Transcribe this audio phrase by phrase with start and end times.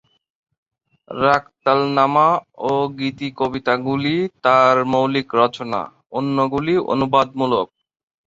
[1.11, 2.27] রাগতালনামা
[2.63, 5.81] ও গীতিকবিতাগুলি তাঁর মৌলিক রচনা,
[6.17, 7.67] অন্যগুলি অনুবাদমূলক।